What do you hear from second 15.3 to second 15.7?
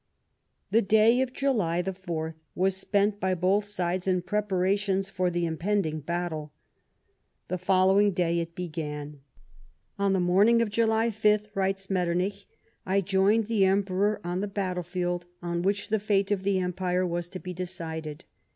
on